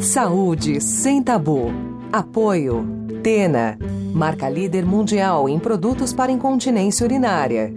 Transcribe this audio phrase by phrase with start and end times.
[0.00, 1.72] Saúde sem tabu.
[2.12, 2.86] Apoio.
[3.22, 3.78] Tena.
[4.14, 7.74] Marca líder mundial em produtos para incontinência urinária.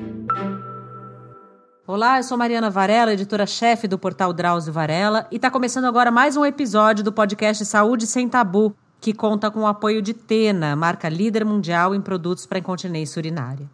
[1.87, 6.35] Olá, eu sou Mariana Varela, editora-chefe do portal Drauzio Varela, e está começando agora mais
[6.35, 11.07] um episódio do podcast Saúde Sem Tabu, que conta com o apoio de Tena, marca
[11.09, 13.67] líder mundial em produtos para incontinência urinária.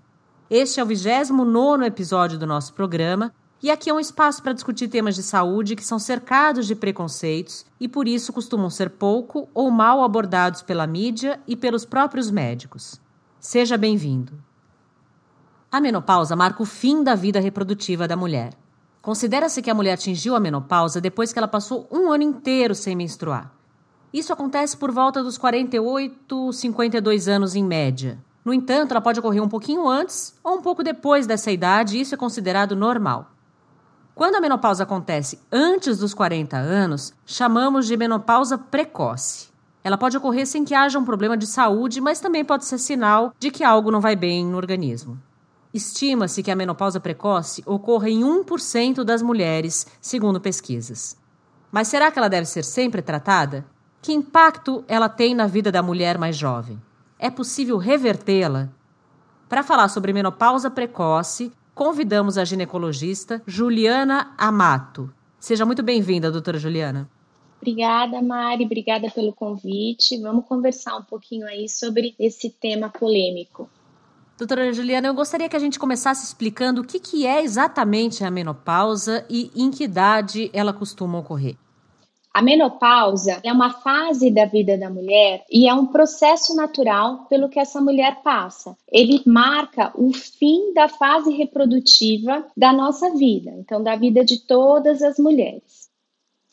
[0.49, 3.33] Este é o 29 episódio do nosso programa
[3.63, 7.65] e aqui é um espaço para discutir temas de saúde que são cercados de preconceitos
[7.79, 12.99] e por isso costumam ser pouco ou mal abordados pela mídia e pelos próprios médicos.
[13.39, 14.33] Seja bem-vindo.
[15.71, 18.53] A menopausa marca o fim da vida reprodutiva da mulher.
[19.01, 22.95] Considera-se que a mulher atingiu a menopausa depois que ela passou um ano inteiro sem
[22.95, 23.51] menstruar.
[24.13, 28.17] Isso acontece por volta dos 48, 52 anos em média.
[28.43, 32.01] No entanto, ela pode ocorrer um pouquinho antes ou um pouco depois dessa idade, e
[32.01, 33.34] isso é considerado normal.
[34.15, 39.49] Quando a menopausa acontece antes dos 40 anos, chamamos de menopausa precoce.
[39.83, 43.33] Ela pode ocorrer sem que haja um problema de saúde, mas também pode ser sinal
[43.37, 45.21] de que algo não vai bem no organismo.
[45.73, 51.17] Estima-se que a menopausa precoce ocorra em 1% das mulheres, segundo pesquisas.
[51.69, 53.65] Mas será que ela deve ser sempre tratada?
[54.01, 56.81] Que impacto ela tem na vida da mulher mais jovem?
[57.19, 58.69] É possível revertê-la?
[59.49, 65.13] Para falar sobre menopausa precoce, convidamos a ginecologista Juliana Amato.
[65.37, 67.07] Seja muito bem-vinda, doutora Juliana.
[67.61, 70.17] Obrigada, Mari, obrigada pelo convite.
[70.21, 73.69] Vamos conversar um pouquinho aí sobre esse tema polêmico.
[74.37, 78.31] Doutora Juliana, eu gostaria que a gente começasse explicando o que, que é exatamente a
[78.31, 81.55] menopausa e em que idade ela costuma ocorrer.
[82.35, 87.47] A menopausa é uma fase da vida da mulher e é um processo natural pelo
[87.47, 88.75] que essa mulher passa.
[88.91, 95.01] Ele marca o fim da fase reprodutiva da nossa vida, então da vida de todas
[95.01, 95.84] as mulheres.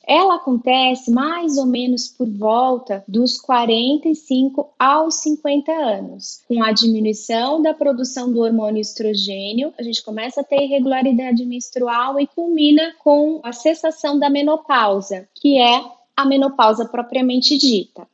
[0.06, 6.42] Ela acontece mais ou menos por volta dos 45 aos 50 anos.
[6.48, 12.18] Com a diminuição da produção do hormônio estrogênio, a gente começa a ter irregularidade menstrual
[12.18, 15.84] e culmina com a cessação da menopausa, que é
[16.16, 18.06] a menopausa propriamente dita.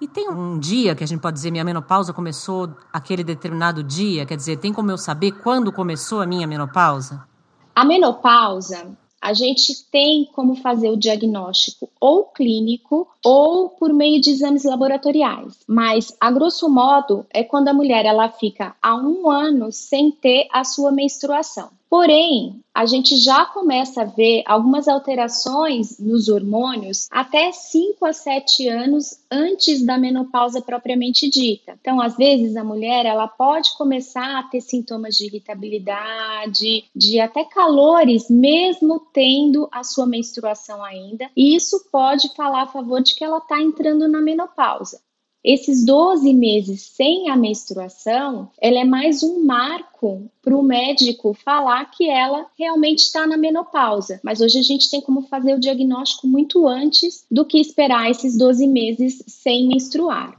[0.00, 4.26] E tem um dia que a gente pode dizer minha menopausa começou aquele determinado dia?
[4.26, 7.26] Quer dizer, tem como eu saber quando começou a minha menopausa?
[7.74, 14.28] A menopausa a gente tem como fazer o diagnóstico ou clínico ou por meio de
[14.28, 15.54] exames laboratoriais.
[15.66, 20.46] Mas, a grosso modo, é quando a mulher ela fica há um ano sem ter
[20.52, 21.70] a sua menstruação.
[21.94, 28.68] Porém, a gente já começa a ver algumas alterações nos hormônios até 5 a 7
[28.68, 31.78] anos antes da menopausa propriamente dita.
[31.80, 37.44] Então, às vezes, a mulher ela pode começar a ter sintomas de irritabilidade, de até
[37.44, 43.22] calores, mesmo tendo a sua menstruação ainda, e isso pode falar a favor de que
[43.22, 45.00] ela está entrando na menopausa.
[45.44, 51.84] Esses 12 meses sem a menstruação, ela é mais um marco para o médico falar
[51.90, 54.18] que ela realmente está na menopausa.
[54.24, 58.38] Mas hoje a gente tem como fazer o diagnóstico muito antes do que esperar esses
[58.38, 60.34] 12 meses sem menstruar.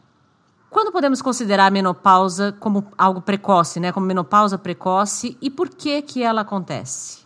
[0.72, 3.92] Quando podemos considerar a menopausa como algo precoce, né?
[3.92, 7.24] Como menopausa precoce e por que que ela acontece?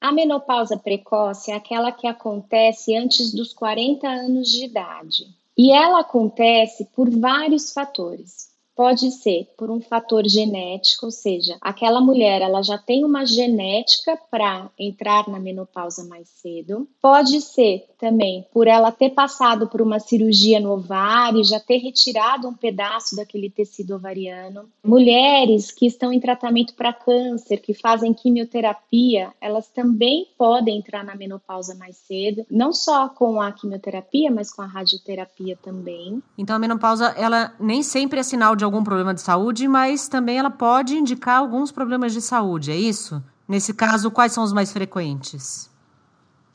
[0.00, 5.24] A menopausa precoce é aquela que acontece antes dos 40 anos de idade.
[5.56, 8.55] E ela acontece por vários fatores.
[8.76, 14.18] Pode ser por um fator genético, ou seja, aquela mulher ela já tem uma genética
[14.30, 16.86] para entrar na menopausa mais cedo.
[17.00, 22.46] Pode ser também por ela ter passado por uma cirurgia no ovário, já ter retirado
[22.46, 24.68] um pedaço daquele tecido ovariano.
[24.84, 31.16] Mulheres que estão em tratamento para câncer, que fazem quimioterapia, elas também podem entrar na
[31.16, 36.22] menopausa mais cedo, não só com a quimioterapia, mas com a radioterapia também.
[36.36, 40.38] Então a menopausa ela nem sempre é sinal de algum problema de saúde, mas também
[40.38, 43.22] ela pode indicar alguns problemas de saúde, é isso?
[43.48, 45.70] Nesse caso, quais são os mais frequentes?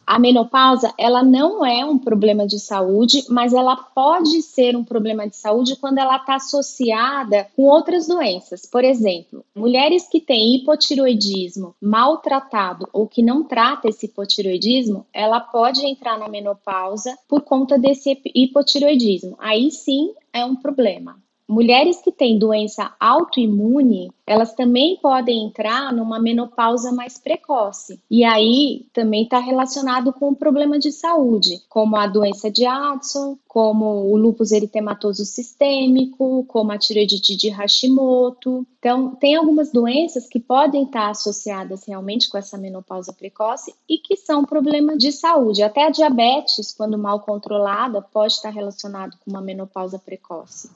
[0.06, 5.26] A menopausa, ela não é um problema de saúde, mas ela pode ser um problema
[5.26, 8.66] de saúde quando ela está associada com outras doenças.
[8.66, 15.86] Por exemplo, mulheres que têm hipotiroidismo maltratado ou que não trata esse hipotiroidismo, ela pode
[15.86, 19.38] entrar na menopausa por conta desse hipotiroidismo.
[19.40, 21.16] Aí sim é um problema
[21.52, 28.00] mulheres que têm doença autoimune, elas também podem entrar numa menopausa mais precoce.
[28.10, 33.38] E aí também está relacionado com um problema de saúde, como a doença de Addison,
[33.50, 38.66] como o lúpus eritematoso sistêmico, como a tireoidite de Hashimoto.
[38.80, 44.16] Então, tem algumas doenças que podem estar associadas realmente com essa menopausa precoce e que
[44.16, 45.64] são problemas de saúde.
[45.64, 50.70] Até a diabetes, quando mal controlada, pode estar relacionado com uma menopausa precoce.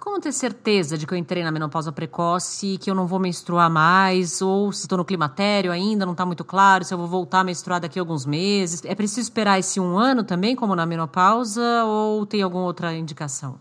[0.00, 3.68] Como ter certeza de que eu entrei na menopausa precoce, que eu não vou menstruar
[3.68, 7.40] mais, ou se estou no climatério ainda, não está muito claro, se eu vou voltar
[7.40, 8.82] a menstruar daqui a alguns meses?
[8.84, 13.58] É preciso esperar esse um ano também, como na menopausa, ou tem alguma outra indicação?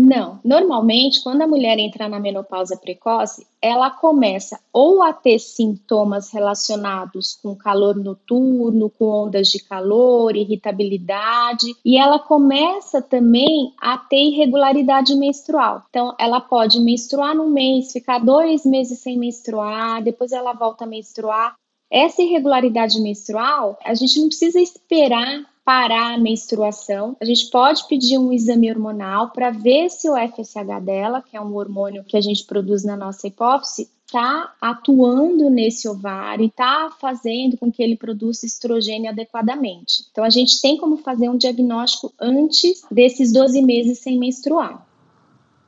[0.00, 0.38] Não.
[0.44, 7.36] Normalmente, quando a mulher entra na menopausa precoce, ela começa ou a ter sintomas relacionados
[7.42, 15.16] com calor noturno, com ondas de calor, irritabilidade, e ela começa também a ter irregularidade
[15.16, 15.82] menstrual.
[15.90, 20.88] Então, ela pode menstruar no mês, ficar dois meses sem menstruar, depois ela volta a
[20.88, 21.56] menstruar.
[21.90, 27.14] Essa irregularidade menstrual, a gente não precisa esperar parar a menstruação.
[27.20, 31.40] A gente pode pedir um exame hormonal para ver se o FSH dela, que é
[31.42, 36.90] um hormônio que a gente produz na nossa hipófise, está atuando nesse ovário e está
[36.98, 40.06] fazendo com que ele produza estrogênio adequadamente.
[40.10, 44.86] Então, a gente tem como fazer um diagnóstico antes desses 12 meses sem menstruar.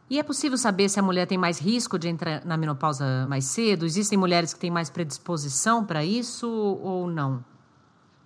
[0.08, 3.44] E é possível saber se a mulher tem mais risco de entrar na menopausa mais
[3.44, 3.84] cedo?
[3.84, 7.49] Existem mulheres que têm mais predisposição para isso ou não?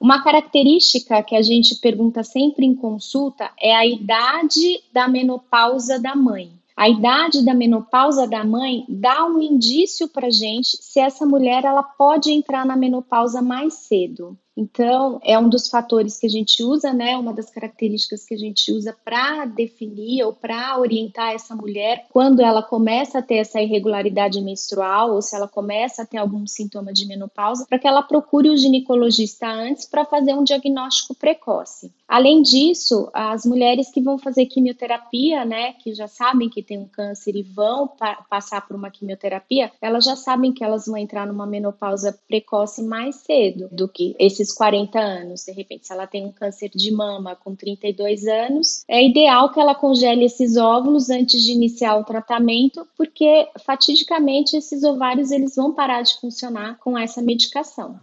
[0.04, 6.14] Uma característica que a gente pergunta sempre em consulta é a idade da menopausa da
[6.14, 6.52] mãe.
[6.76, 11.82] A idade da menopausa da mãe dá um indício para gente se essa mulher ela
[11.82, 14.36] pode entrar na menopausa mais cedo.
[14.56, 17.16] Então, é um dos fatores que a gente usa, né?
[17.16, 22.40] Uma das características que a gente usa para definir ou para orientar essa mulher quando
[22.40, 26.92] ela começa a ter essa irregularidade menstrual ou se ela começa a ter algum sintoma
[26.92, 31.92] de menopausa, para que ela procure o ginecologista antes para fazer um diagnóstico precoce.
[32.06, 36.86] Além disso, as mulheres que vão fazer quimioterapia, né, que já sabem que tem um
[36.86, 41.26] câncer e vão pa passar por uma quimioterapia, elas já sabem que elas vão entrar
[41.26, 45.44] numa menopausa precoce mais cedo do que esses esses 40 anos.
[45.44, 49.58] De repente, se ela tem um câncer de mama com 32 anos, é ideal que
[49.58, 55.72] ela congele esses óvulos antes de iniciar o tratamento, porque fatidicamente esses ovários eles vão
[55.72, 57.98] parar de funcionar com essa medicação.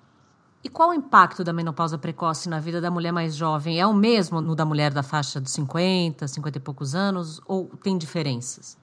[0.63, 3.79] E qual o impacto da menopausa precoce na vida da mulher mais jovem?
[3.79, 7.65] É o mesmo no da mulher da faixa dos 50, 50 e poucos anos, ou
[7.81, 8.77] tem diferenças?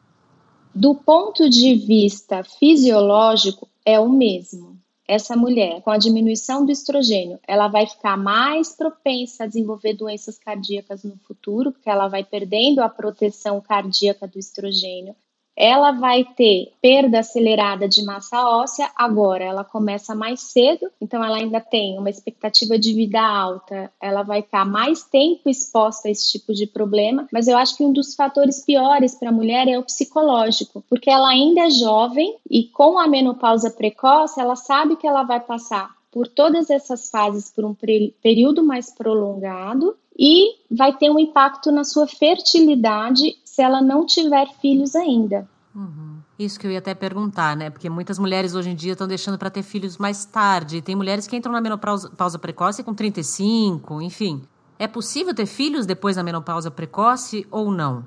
[0.75, 4.77] Do ponto de vista fisiológico, é o mesmo
[5.09, 10.39] essa mulher, com a diminuição do estrogênio, ela vai ficar mais propensa a desenvolver doenças
[10.39, 15.17] cardíacas no futuro, porque ela vai perdendo a proteção cardíaca do estrogênio
[15.61, 21.37] ela vai ter perda acelerada de massa óssea, agora ela começa mais cedo, então ela
[21.37, 26.31] ainda tem uma expectativa de vida alta, ela vai estar mais tempo exposta a esse
[26.31, 29.77] tipo de problema, mas eu acho que um dos fatores piores para a mulher é
[29.77, 35.09] o psicológico, porque ela ainda é jovem e com a menopausa precoce, ela sabe que
[35.09, 37.75] ela vai passar por todas essas fases por um
[38.23, 44.47] período mais prolongado e vai ter um impacto na sua fertilidade se ela não tiver
[44.63, 45.45] filhos ainda.
[45.75, 46.19] Uhum.
[46.39, 47.71] Isso que eu ia até perguntar, né?
[47.71, 50.81] Porque muitas mulheres hoje em dia estão deixando para ter filhos mais tarde.
[50.81, 54.43] Tem mulheres que entram na menopausa precoce com 35, enfim.
[54.79, 58.05] É possível ter filhos depois da menopausa precoce ou não?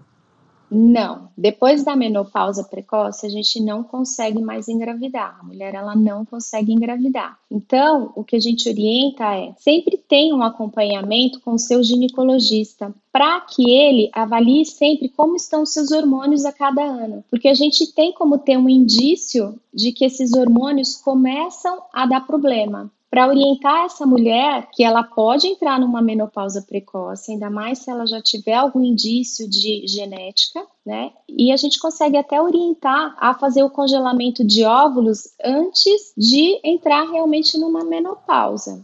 [0.73, 5.37] Não, depois da menopausa precoce, a gente não consegue mais engravidar.
[5.37, 7.37] A mulher ela não consegue engravidar.
[7.51, 12.95] Então, o que a gente orienta é sempre tenha um acompanhamento com o seu ginecologista
[13.11, 17.53] para que ele avalie sempre como estão os seus hormônios a cada ano, porque a
[17.53, 23.27] gente tem como ter um indício de que esses hormônios começam a dar problema para
[23.27, 28.21] orientar essa mulher que ela pode entrar numa menopausa precoce, ainda mais se ela já
[28.21, 31.11] tiver algum indício de genética, né?
[31.27, 37.03] E a gente consegue até orientar a fazer o congelamento de óvulos antes de entrar
[37.03, 38.81] realmente numa menopausa.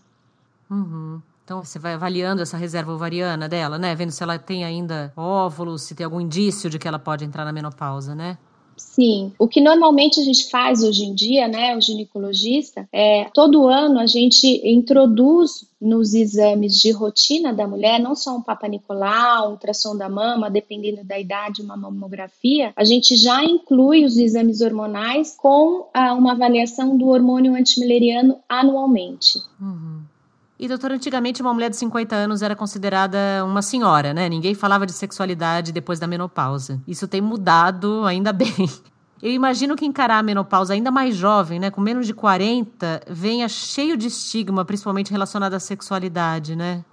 [0.69, 1.21] Uhum.
[1.45, 3.95] Então você vai avaliando essa reserva ovariana dela, né?
[3.95, 7.45] Vendo se ela tem ainda óvulos, se tem algum indício de que ela pode entrar
[7.45, 8.37] na menopausa, né?
[8.77, 13.67] Sim, o que normalmente a gente faz hoje em dia, né, o ginecologista, é todo
[13.67, 19.49] ano a gente introduz nos exames de rotina da mulher, não só um Papa Nicolau,
[19.49, 24.61] um ultrassom da mama, dependendo da idade, uma mamografia, a gente já inclui os exames
[24.61, 29.39] hormonais com ah, uma avaliação do hormônio antimileriano anualmente.
[29.59, 29.96] Uhum.
[30.59, 34.27] E, doutor, antigamente uma mulher de 50 anos era considerada uma senhora, né?
[34.27, 36.81] Ninguém falava de sexualidade depois da menopausa.
[36.87, 38.67] Isso tem mudado, ainda bem.
[39.21, 43.49] Eu imagino que encarar a menopausa ainda mais jovem, né, com menos de 40, venha
[43.49, 46.83] cheio de estigma, principalmente relacionado à sexualidade, né?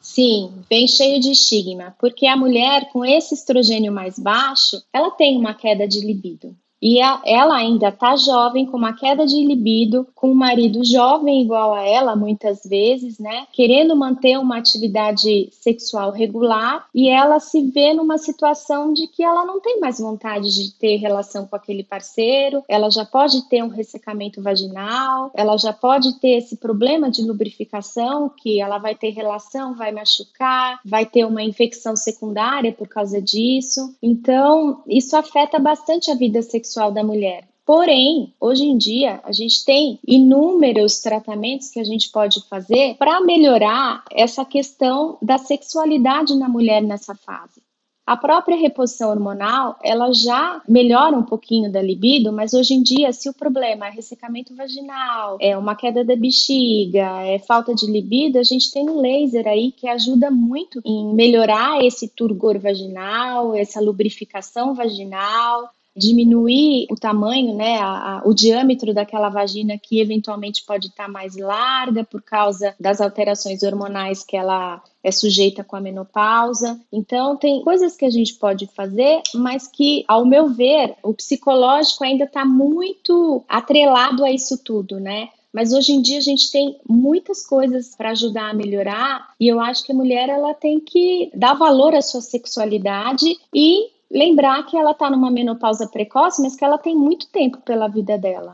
[0.00, 5.36] Sim, vem cheio de estigma, porque a mulher com esse estrogênio mais baixo, ela tem
[5.36, 6.56] uma queda de libido.
[6.88, 11.42] E a, ela ainda está jovem, com uma queda de libido, com um marido jovem
[11.42, 13.48] igual a ela, muitas vezes, né?
[13.52, 19.44] Querendo manter uma atividade sexual regular e ela se vê numa situação de que ela
[19.44, 23.68] não tem mais vontade de ter relação com aquele parceiro, ela já pode ter um
[23.68, 29.74] ressecamento vaginal, ela já pode ter esse problema de lubrificação, que ela vai ter relação,
[29.74, 33.92] vai machucar, vai ter uma infecção secundária por causa disso.
[34.00, 37.48] Então, isso afeta bastante a vida sexual sexual da mulher.
[37.64, 43.20] Porém, hoje em dia, a gente tem inúmeros tratamentos que a gente pode fazer para
[43.20, 47.60] melhorar essa questão da sexualidade na mulher nessa fase.
[48.06, 53.12] A própria reposição hormonal, ela já melhora um pouquinho da libido, mas hoje em dia,
[53.12, 58.38] se o problema é ressecamento vaginal, é uma queda da bexiga, é falta de libido,
[58.38, 63.80] a gente tem um laser aí que ajuda muito em melhorar esse turgor vaginal, essa
[63.80, 70.88] lubrificação vaginal, diminuir o tamanho, né, a, a, o diâmetro daquela vagina que eventualmente pode
[70.88, 75.80] estar tá mais larga por causa das alterações hormonais que ela é sujeita com a
[75.80, 76.80] menopausa.
[76.92, 82.04] Então, tem coisas que a gente pode fazer, mas que, ao meu ver, o psicológico
[82.04, 85.28] ainda está muito atrelado a isso tudo, né?
[85.56, 89.58] Mas hoje em dia a gente tem muitas coisas para ajudar a melhorar e eu
[89.58, 94.76] acho que a mulher ela tem que dar valor à sua sexualidade e lembrar que
[94.76, 98.52] ela está numa menopausa precoce, mas que ela tem muito tempo pela vida dela.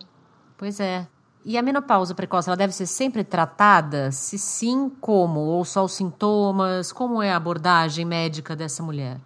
[0.56, 1.06] Pois é.
[1.44, 4.12] E a menopausa precoce, ela deve ser sempre tratada?
[4.12, 5.40] Se sim, como?
[5.40, 6.92] Ou só os sintomas?
[6.92, 9.18] Como é a abordagem médica dessa mulher?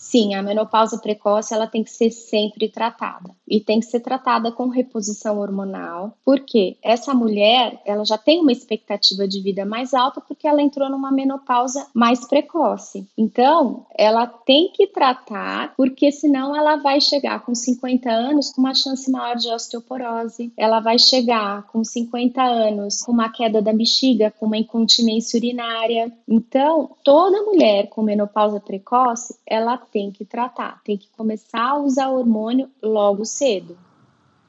[0.00, 4.50] Sim, a menopausa precoce ela tem que ser sempre tratada e tem que ser tratada
[4.50, 10.18] com reposição hormonal, porque essa mulher ela já tem uma expectativa de vida mais alta
[10.22, 13.06] porque ela entrou numa menopausa mais precoce.
[13.18, 18.72] Então, ela tem que tratar, porque senão ela vai chegar com 50 anos com uma
[18.72, 20.50] chance maior de osteoporose.
[20.56, 26.10] Ela vai chegar com 50 anos com uma queda da bexiga, com uma incontinência urinária.
[26.26, 32.08] Então, toda mulher com menopausa precoce, ela tem que tratar, tem que começar a usar
[32.08, 33.76] hormônio logo cedo.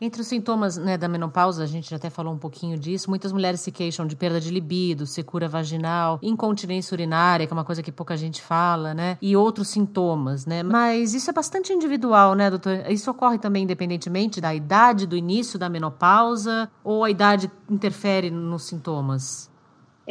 [0.03, 3.62] Entre os sintomas né, da menopausa, a gente até falou um pouquinho disso, muitas mulheres
[3.62, 7.91] se queixam de perda de libido, secura vaginal, incontinência urinária, que é uma coisa que
[7.91, 9.19] pouca gente fala, né?
[9.21, 10.63] E outros sintomas, né?
[10.63, 12.89] Mas isso é bastante individual, né, doutor?
[12.89, 18.63] Isso ocorre também independentemente da idade do início da menopausa ou a idade interfere nos
[18.63, 19.50] sintomas?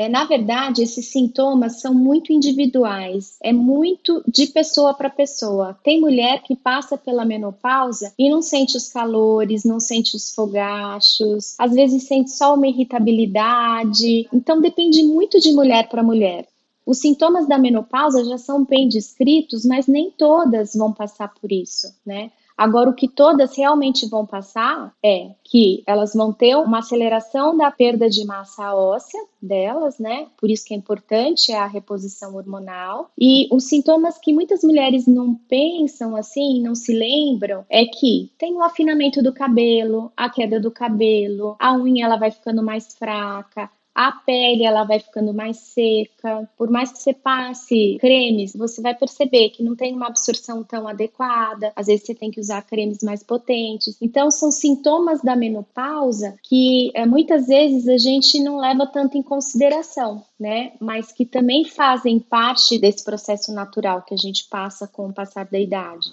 [0.01, 5.79] É, na verdade, esses sintomas são muito individuais, é muito de pessoa para pessoa.
[5.85, 11.55] Tem mulher que passa pela menopausa e não sente os calores, não sente os fogachos,
[11.59, 14.27] às vezes sente só uma irritabilidade.
[14.33, 16.49] Então, depende muito de mulher para mulher.
[16.87, 21.95] Os sintomas da menopausa já são bem descritos, mas nem todas vão passar por isso,
[22.07, 22.31] né?
[22.61, 27.71] Agora, o que todas realmente vão passar é que elas vão ter uma aceleração da
[27.71, 30.27] perda de massa óssea delas, né?
[30.39, 33.11] Por isso que é importante a reposição hormonal.
[33.19, 38.53] E os sintomas que muitas mulheres não pensam assim, não se lembram, é que tem
[38.53, 43.71] o afinamento do cabelo, a queda do cabelo, a unha ela vai ficando mais fraca,
[44.01, 46.49] a pele ela vai ficando mais seca.
[46.57, 50.89] Por mais que você passe cremes, você vai perceber que não tem uma absorção tão
[50.89, 51.71] adequada.
[51.77, 53.99] Às vezes você tem que usar cremes mais potentes.
[54.01, 59.23] Então são sintomas da menopausa que é, muitas vezes a gente não leva tanto em
[59.23, 60.73] consideração, né?
[60.81, 65.45] Mas que também fazem parte desse processo natural que a gente passa com o passar
[65.45, 66.11] da idade.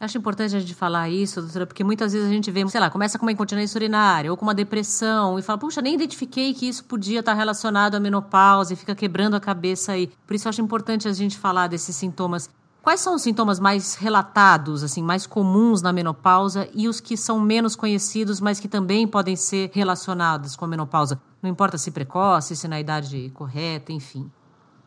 [0.00, 2.88] Acho importante a gente falar isso, doutora, porque muitas vezes a gente vê, sei lá,
[2.88, 6.68] começa com uma incontinência urinária ou com uma depressão e fala, puxa, nem identifiquei que
[6.68, 10.08] isso podia estar relacionado à menopausa e fica quebrando a cabeça aí.
[10.24, 12.48] Por isso acho importante a gente falar desses sintomas.
[12.80, 17.40] Quais são os sintomas mais relatados, assim, mais comuns na menopausa e os que são
[17.40, 21.20] menos conhecidos, mas que também podem ser relacionados com a menopausa?
[21.42, 24.30] Não importa se precoce, se na idade correta, enfim.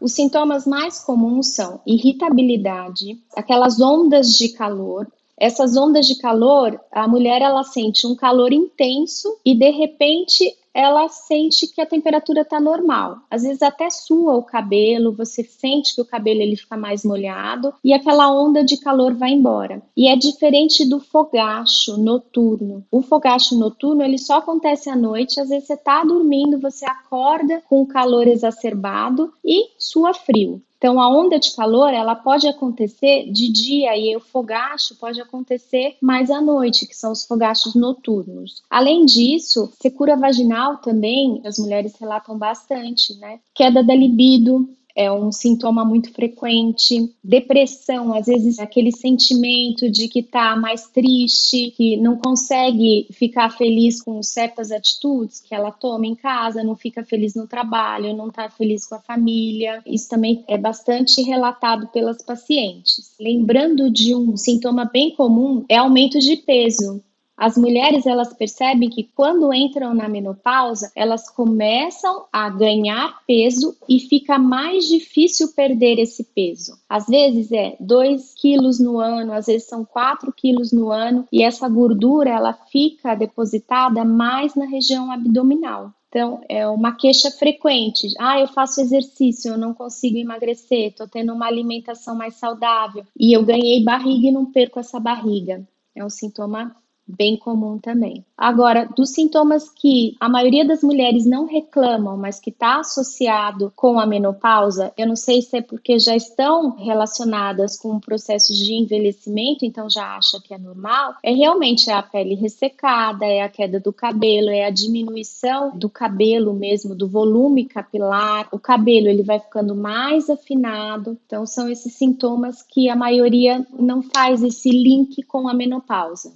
[0.02, 5.08] Os sintomas mais comuns são irritabilidade, aquelas ondas de calor.
[5.38, 11.08] Essas ondas de calor, a mulher ela sente um calor intenso e de repente ela
[11.10, 13.20] sente que a temperatura está normal.
[13.30, 17.74] Às vezes até sua o cabelo, você sente que o cabelo ele fica mais molhado
[17.84, 19.82] e aquela onda de calor vai embora.
[19.96, 22.86] E é diferente do fogacho noturno.
[22.92, 27.62] O fogacho noturno ele só acontece à noite, às vezes você está dormindo, você acorda
[27.70, 30.62] com o calor exacerbado e sua frio.
[30.82, 35.96] Então, a onda de calor, ela pode acontecer de dia e o fogacho pode acontecer
[36.02, 38.64] mais à noite, que são os fogachos noturnos.
[38.68, 43.40] Além disso, secura vaginal também, as mulheres relatam bastante, né?
[43.54, 47.14] Queda da libido, é um sintoma muito frequente.
[47.24, 54.02] Depressão, às vezes aquele sentimento de que está mais triste, que não consegue ficar feliz
[54.02, 58.50] com certas atitudes que ela toma em casa, não fica feliz no trabalho, não está
[58.50, 59.82] feliz com a família.
[59.86, 63.16] Isso também é bastante relatado pelas pacientes.
[63.20, 67.02] Lembrando de um sintoma bem comum é aumento de peso.
[67.38, 74.00] As mulheres elas percebem que quando entram na menopausa, elas começam a ganhar peso e
[74.00, 76.78] fica mais difícil perder esse peso.
[76.88, 81.42] Às vezes é 2 quilos no ano, às vezes são 4 quilos no ano, e
[81.42, 85.92] essa gordura ela fica depositada mais na região abdominal.
[86.10, 88.10] Então, é uma queixa frequente.
[88.20, 93.32] Ah, eu faço exercício, eu não consigo emagrecer, estou tendo uma alimentação mais saudável e
[93.36, 95.66] eu ganhei barriga e não perco essa barriga.
[95.96, 96.76] É um sintoma
[97.08, 98.26] bem comum também.
[98.38, 104.00] Agora, dos sintomas que a maioria das mulheres não reclamam, mas que está associado com
[104.00, 109.66] a menopausa, eu não sei se é porque já estão relacionadas com processos de envelhecimento,
[109.66, 113.94] então já acha que é normal, é realmente a pele ressecada, é a queda do
[113.94, 119.76] cabelo, é a diminuição do cabelo mesmo, do volume capilar, o cabelo ele vai ficando
[119.76, 125.54] mais afinado, então são esses sintomas que a maioria não faz esse link com a
[125.54, 126.34] menopausa.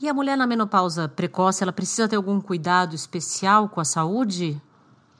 [0.00, 4.60] E a mulher na menopausa precoce, ela precisa ter algum cuidado especial com a saúde?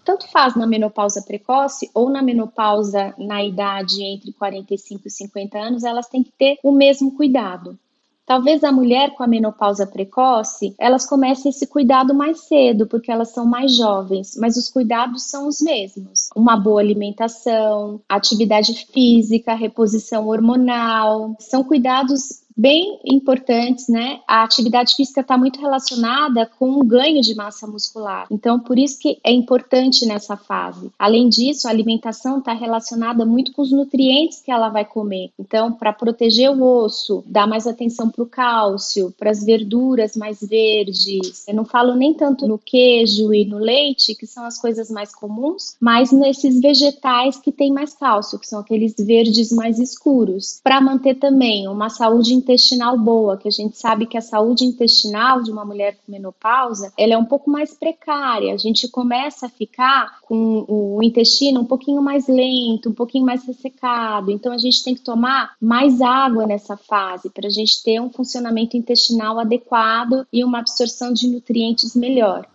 [0.04, 5.84] Tanto faz na menopausa precoce ou na menopausa na idade entre 45 e 50 anos,
[5.84, 7.76] elas têm que ter o mesmo cuidado.
[8.24, 13.30] Talvez a mulher com a menopausa precoce, elas comecem esse cuidado mais cedo, porque elas
[13.30, 16.28] são mais jovens, mas os cuidados são os mesmos.
[16.36, 24.18] Uma boa alimentação, atividade física, reposição hormonal, são cuidados bem importantes, né?
[24.26, 28.26] A atividade física está muito relacionada com o ganho de massa muscular.
[28.32, 30.90] Então, por isso que é importante nessa fase.
[30.98, 35.30] Além disso, a alimentação está relacionada muito com os nutrientes que ela vai comer.
[35.38, 40.40] Então, para proteger o osso, dar mais atenção para o cálcio, para as verduras mais
[40.40, 41.46] verdes.
[41.46, 45.14] Eu não falo nem tanto no queijo e no leite, que são as coisas mais
[45.14, 50.80] comuns, mas nesses vegetais que têm mais cálcio, que são aqueles verdes mais escuros, para
[50.80, 55.50] manter também uma saúde intestinal boa, que a gente sabe que a saúde intestinal de
[55.50, 58.54] uma mulher com menopausa, ela é um pouco mais precária.
[58.54, 63.44] A gente começa a ficar com o intestino um pouquinho mais lento, um pouquinho mais
[63.44, 64.30] ressecado.
[64.30, 68.10] Então a gente tem que tomar mais água nessa fase para a gente ter um
[68.10, 72.46] funcionamento intestinal adequado e uma absorção de nutrientes melhor.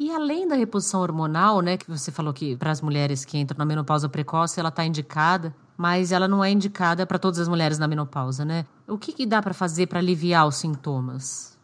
[0.00, 3.58] E além da reposição hormonal, né, que você falou que para as mulheres que entram
[3.58, 7.78] na menopausa precoce ela está indicada, mas ela não é indicada para todas as mulheres
[7.78, 8.66] na menopausa, né?
[8.88, 11.56] O que, que dá para fazer para aliviar os sintomas?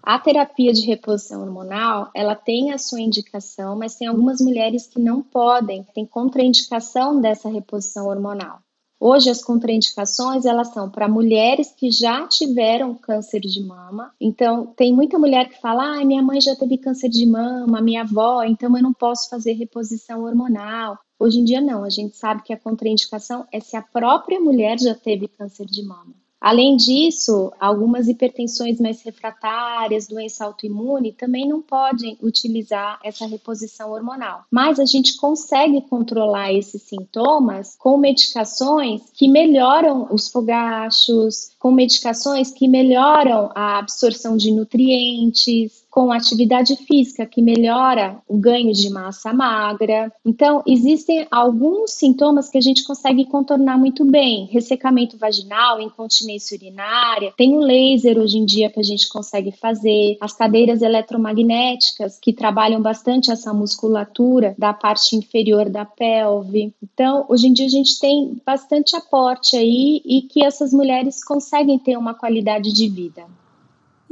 [0.00, 5.00] A terapia de reposição hormonal, ela tem a sua indicação, mas tem algumas mulheres que
[5.00, 8.60] não podem, tem contraindicação dessa reposição hormonal.
[9.00, 14.12] Hoje as contraindicações elas são para mulheres que já tiveram câncer de mama.
[14.20, 18.02] Então tem muita mulher que fala: "Ah, minha mãe já teve câncer de mama, minha
[18.02, 20.98] avó, então eu não posso fazer reposição hormonal".
[21.18, 24.78] Hoje em dia não, a gente sabe que a contraindicação é se a própria mulher
[24.80, 26.14] já teve câncer de mama.
[26.40, 34.44] Além disso, algumas hipertensões mais refratárias, doença autoimune, também não podem utilizar essa reposição hormonal.
[34.50, 42.52] Mas a gente consegue controlar esses sintomas com medicações que melhoram os fogachos, com medicações
[42.52, 49.32] que melhoram a absorção de nutrientes, com atividade física que melhora o ganho de massa
[49.32, 50.12] magra.
[50.24, 57.32] Então, existem alguns sintomas que a gente consegue contornar muito bem: ressecamento vaginal, incontinência urinária.
[57.36, 62.32] Tem o laser hoje em dia que a gente consegue fazer, as cadeiras eletromagnéticas que
[62.32, 66.72] trabalham bastante essa musculatura da parte inferior da pelve.
[66.80, 71.76] Então, hoje em dia a gente tem bastante aporte aí e que essas mulheres conseguem
[71.76, 73.26] ter uma qualidade de vida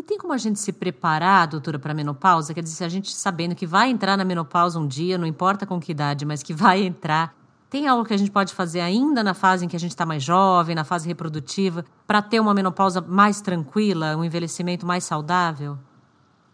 [0.07, 2.55] tem como a gente se preparar, doutora, para a menopausa?
[2.55, 5.67] Quer dizer, se a gente sabendo que vai entrar na menopausa um dia, não importa
[5.67, 7.35] com que idade, mas que vai entrar,
[7.69, 10.07] tem algo que a gente pode fazer ainda na fase em que a gente está
[10.07, 15.77] mais jovem, na fase reprodutiva, para ter uma menopausa mais tranquila, um envelhecimento mais saudável?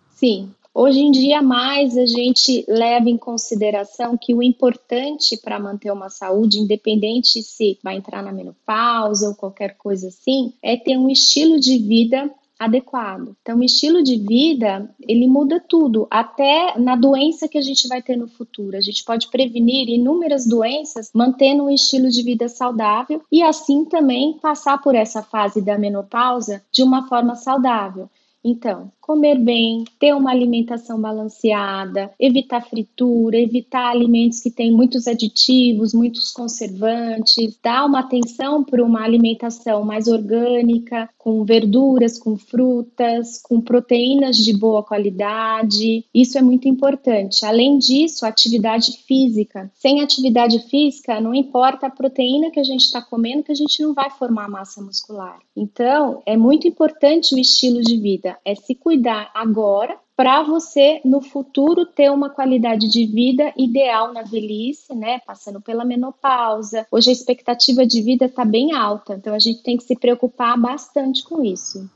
[0.08, 0.50] Sim.
[0.74, 6.08] Hoje em dia, mais a gente leva em consideração que o importante para manter uma
[6.08, 11.60] saúde, independente se vai entrar na menopausa ou qualquer coisa assim, é ter um estilo
[11.60, 12.30] de vida
[12.64, 13.36] adequado.
[13.42, 18.02] Então, o estilo de vida, ele muda tudo, até na doença que a gente vai
[18.02, 18.76] ter no futuro.
[18.76, 24.38] A gente pode prevenir inúmeras doenças mantendo um estilo de vida saudável e assim também
[24.38, 28.08] passar por essa fase da menopausa de uma forma saudável.
[28.44, 35.92] Então, comer bem, ter uma alimentação balanceada, evitar fritura, evitar alimentos que têm muitos aditivos,
[35.92, 43.60] muitos conservantes, dar uma atenção para uma alimentação mais orgânica, com verduras, com frutas, com
[43.60, 46.04] proteínas de boa qualidade.
[46.14, 47.44] Isso é muito importante.
[47.44, 49.70] Além disso, atividade física.
[49.74, 53.82] Sem atividade física, não importa a proteína que a gente está comendo, que a gente
[53.82, 55.38] não vai formar massa muscular.
[55.56, 61.20] Então, é muito importante o estilo de vida, é se cuidar agora para você no
[61.20, 65.20] futuro ter uma qualidade de vida ideal na velhice, né?
[65.26, 66.86] Passando pela menopausa.
[66.90, 70.58] Hoje a expectativa de vida está bem alta, então a gente tem que se preocupar
[70.58, 71.90] bastante com isso.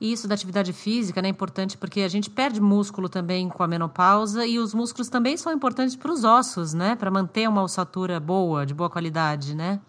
[0.00, 3.68] Isso da atividade física né, é importante porque a gente perde músculo também com a
[3.68, 6.96] menopausa e os músculos também são importantes para os ossos, né?
[6.96, 9.80] Para manter uma ossatura boa, de boa qualidade, né?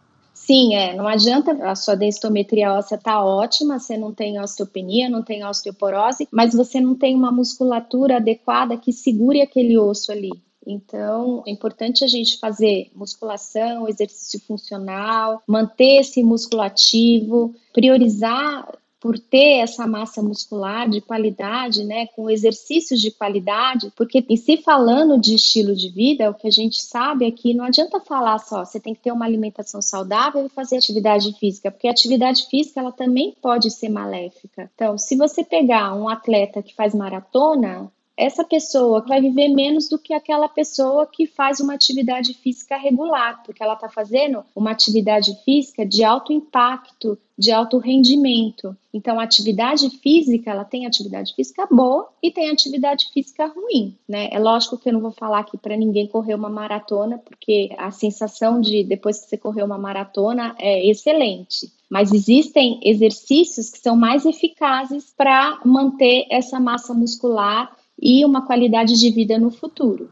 [0.46, 0.94] Sim, é.
[0.94, 6.28] Não adianta a sua densitometria óssea tá ótima, você não tem osteopenia, não tem osteoporose,
[6.30, 10.32] mas você não tem uma musculatura adequada que segure aquele osso ali.
[10.68, 18.68] Então, é importante a gente fazer musculação, exercício funcional, manter esse músculo ativo, priorizar
[19.04, 24.56] por ter essa massa muscular de qualidade, né, com exercícios de qualidade, porque em se
[24.56, 28.38] falando de estilo de vida, o que a gente sabe é que não adianta falar
[28.38, 32.48] só, você tem que ter uma alimentação saudável e fazer atividade física, porque a atividade
[32.48, 34.72] física ela também pode ser maléfica.
[34.74, 39.98] Então, se você pegar um atleta que faz maratona, essa pessoa vai viver menos do
[39.98, 45.36] que aquela pessoa que faz uma atividade física regular, porque ela está fazendo uma atividade
[45.44, 48.78] física de alto impacto, de alto rendimento.
[48.94, 54.30] Então, a atividade física, ela tem atividade física boa e tem atividade física ruim, né?
[54.32, 57.90] É lógico que eu não vou falar aqui para ninguém correr uma maratona, porque a
[57.90, 61.72] sensação de depois que você correu uma maratona é excelente.
[61.90, 69.00] Mas existem exercícios que são mais eficazes para manter essa massa muscular e uma qualidade
[69.00, 70.10] de vida no futuro.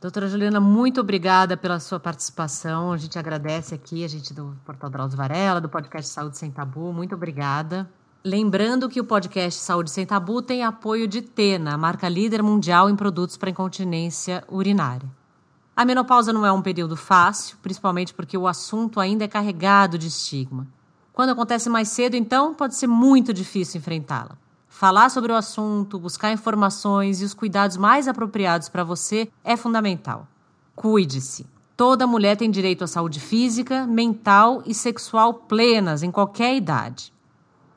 [0.00, 2.92] Doutora Juliana, muito obrigada pela sua participação.
[2.92, 6.92] A gente agradece aqui, a gente do Portal Drauzio Varela, do podcast Saúde Sem Tabu.
[6.92, 7.88] Muito obrigada.
[8.22, 12.96] Lembrando que o podcast Saúde Sem Tabu tem apoio de Tena, marca líder mundial em
[12.96, 15.08] produtos para incontinência urinária.
[15.74, 20.08] A menopausa não é um período fácil, principalmente porque o assunto ainda é carregado de
[20.08, 20.66] estigma.
[21.12, 24.36] Quando acontece mais cedo, então, pode ser muito difícil enfrentá-la.
[24.76, 30.28] Falar sobre o assunto, buscar informações e os cuidados mais apropriados para você é fundamental.
[30.74, 31.46] Cuide-se.
[31.74, 37.10] Toda mulher tem direito à saúde física, mental e sexual plenas em qualquer idade.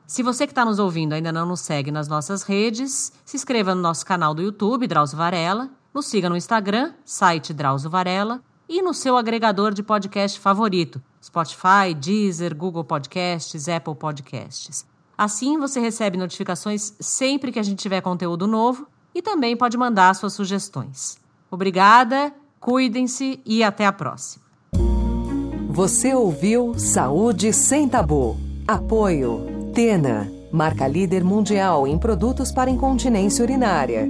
[0.06, 3.74] Se você que está nos ouvindo ainda não nos segue nas nossas redes, se inscreva
[3.74, 8.82] no nosso canal do YouTube, Drauzio Varela, nos siga no Instagram, site Drauzio Varela, e
[8.82, 14.89] no seu agregador de podcast favorito, Spotify, Deezer, Google Podcasts, Apple Podcasts.
[15.20, 20.14] Assim você recebe notificações sempre que a gente tiver conteúdo novo e também pode mandar
[20.14, 21.18] suas sugestões.
[21.50, 24.42] Obrigada, cuidem-se e até a próxima.
[25.68, 28.38] Você ouviu Saúde Sem Tabu.
[28.66, 34.08] Apoio Tena, marca líder mundial em produtos para incontinência urinária.